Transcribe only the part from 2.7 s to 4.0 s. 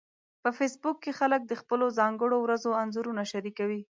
انځورونه شریکوي